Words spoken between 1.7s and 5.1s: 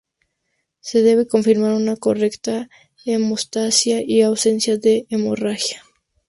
una correcta hemostasia y ausencia de